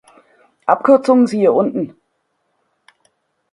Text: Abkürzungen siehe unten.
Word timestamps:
Abkürzungen 0.65 1.27
siehe 1.27 1.51
unten. 1.51 1.95